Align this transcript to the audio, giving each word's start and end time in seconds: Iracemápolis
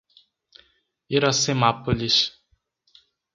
Iracemápolis 1.15 2.17